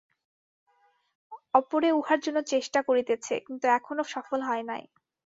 [1.53, 4.83] অপরে উহার জন্য চেষ্টা করিতেছে, কিন্ত এখনও সফল হয় নাই।